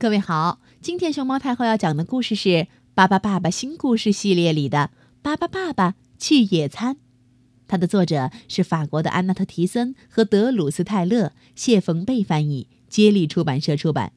[0.00, 2.48] 各位好，今天熊猫太后要讲的故事是
[2.94, 6.94] 《巴巴爸爸新故事系列》里的《巴巴爸爸去野餐》，
[7.68, 14.14] 它的作者是法国的安娜特·提森和德鲁斯泰勒，谢冯贝翻译，接力出版社出版。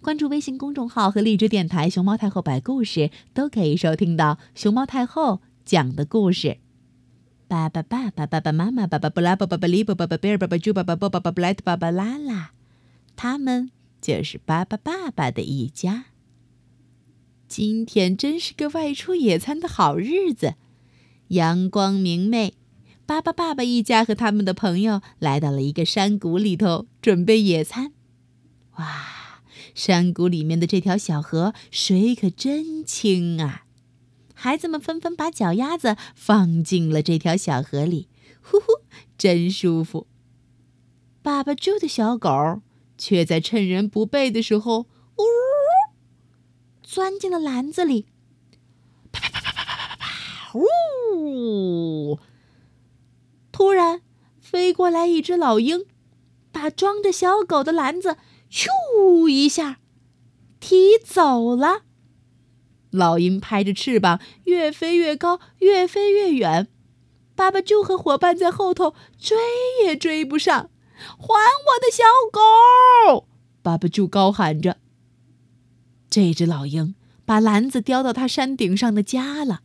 [0.00, 6.58] 关注微信公众号和荔枝电台“熊猫太后摆故事”，都可以收听到熊猫太后讲的故事。
[7.48, 12.52] 巴巴爸爸、爸爸妈妈、爸爸布拉、爸爸里、爸爸贝尔、爸爸猪、爸爸波、爸爸布莱特、爸爸拉拉，
[13.16, 13.72] 他们。
[14.04, 16.04] 就是巴巴爸爸的一家。
[17.48, 20.56] 今天真是个外出野餐的好日子，
[21.28, 22.52] 阳光明媚。
[23.06, 27.94] 巴巴爸爸一家和他们的朋友来到了一个山谷里头，准备野餐。
[28.76, 29.40] 哇，
[29.74, 33.64] 山谷里面的这条小河水可真清啊！
[34.34, 38.08] 孩子们纷纷把脚丫子放进了这条小河里，
[38.42, 38.66] 呼呼，
[39.16, 40.06] 真舒服。
[41.22, 42.60] 爸爸住的小狗。
[42.96, 45.24] 却在趁人不备的时候，呜，
[46.82, 48.06] 钻进了篮子里。
[49.12, 50.58] 啪啪啪啪啪啪啪啪！
[50.58, 52.18] 呜！
[53.52, 54.02] 突然
[54.40, 55.86] 飞过来一只老鹰，
[56.52, 58.16] 把装着小狗的篮子
[58.50, 59.78] 咻一下
[60.60, 61.82] 提走了。
[62.90, 66.68] 老鹰拍着翅膀，越飞越高，越飞越远。
[67.34, 69.36] 爸爸就和伙伴在后头追
[69.84, 70.70] 也追不上。
[71.18, 73.26] 还我的小狗！
[73.62, 74.78] 巴巴猪高喊着。
[76.10, 79.62] 这只老鹰把篮子叼到它山顶上的家了。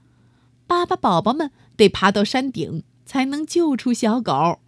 [0.66, 4.59] 巴巴宝宝们得爬到山顶才能救出小狗。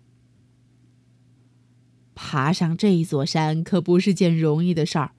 [2.14, 5.14] 爬上这座山可不是件容易的事儿，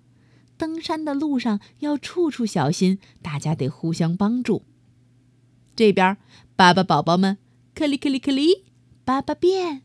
[0.56, 4.64] 登山的路上要处处小心，大家得互相帮助。
[5.74, 6.16] 这边，
[6.54, 7.38] 巴巴宝宝们，
[7.74, 8.66] 克里克里克里，
[9.04, 9.82] 巴巴变。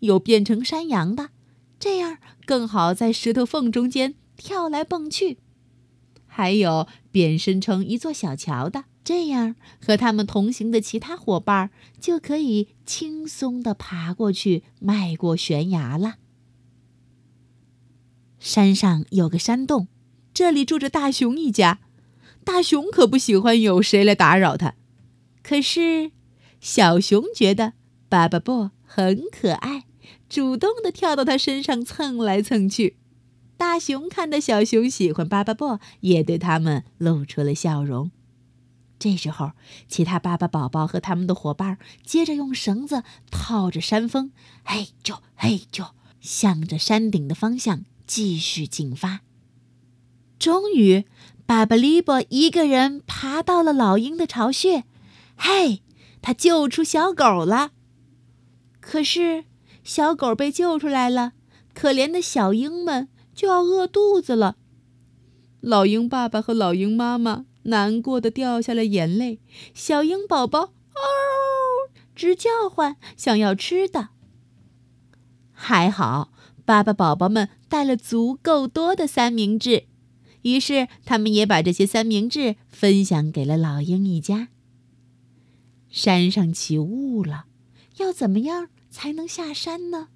[0.00, 1.30] 有变成山羊的，
[1.78, 5.36] 这样更好在石头缝中间跳来蹦去；
[6.26, 16.16] 还有变身成一座小桥的，这样和他们同行的其他伙伴就可以轻松地爬过去、迈过悬崖了。
[18.38, 19.88] 山上有个山洞，
[20.32, 21.80] 这里住着大熊一家。
[22.44, 24.74] 大熊可不喜欢有谁来打扰他，
[25.42, 26.12] 可是
[26.60, 27.74] 小熊觉得
[28.08, 29.84] 巴巴布很可爱。
[30.28, 32.96] 主动的跳到他身上蹭来蹭去，
[33.56, 38.10] 大熊看到小熊喜欢巴巴布，也对他们露出了笑容。
[38.98, 39.52] 这时候，
[39.88, 44.32] 其他巴巴宝宝和他们的伙伴接着用绳子套着山峰，
[44.64, 49.20] 嘿啾嘿啾，向着山顶的方向继续进发。
[50.38, 51.04] 终于，
[51.46, 54.84] 巴巴利波一个人爬到了老鹰的巢穴，
[55.36, 55.82] 嘿，
[56.20, 57.70] 他救出小狗了。
[58.80, 59.44] 可是。
[59.88, 61.32] 小狗被救出来了，
[61.72, 64.58] 可怜的小鹰们就要饿肚子了。
[65.60, 69.40] 老鹰爸爸和老鹰妈妈难过的掉下了眼泪，
[69.72, 70.70] 小鹰宝宝嗷
[72.14, 74.10] 直叫唤，想要吃的。
[75.52, 76.32] 还好，
[76.66, 79.84] 爸爸宝宝们带了足够多的三明治，
[80.42, 84.48] 于是他们也把这些三明治分享给了老鹰一家。
[85.88, 87.46] 山上起雾了，
[87.96, 88.68] 要怎么样？
[88.90, 90.08] 才能下山呢。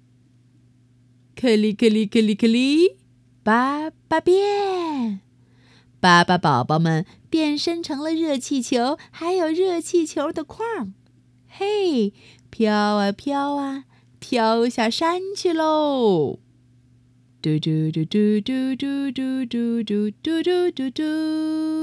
[1.35, 2.97] 克里克里克里克里，
[3.43, 5.21] 爸爸变，
[5.99, 10.93] 爸爸宝宝们变身成了热气球，还有热气球的框。
[11.47, 12.13] 嘿，
[12.49, 13.85] 飘啊飘啊，
[14.19, 16.39] 飘下山去喽！
[17.41, 21.82] 嘟嘟嘟嘟嘟嘟嘟嘟嘟嘟嘟嘟。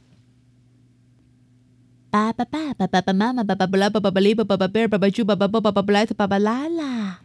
[2.11, 7.21] 爸爸爸爸爸爸妈妈爸爸布拉爸爸巴利爸爸巴贝尔爸爸猪爸爸波爸巴布莱特爸爸拉拉，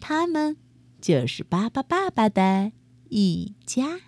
[0.00, 0.56] 他们
[1.00, 2.72] 就是巴巴爸爸的
[3.08, 4.00] 一家。